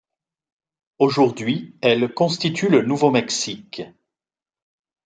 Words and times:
Aujourd'hui, 0.97 1.75
elle 1.81 2.11
constitue 2.11 2.69
le 2.69 2.81
Nouveau-Mexique. 2.81 3.83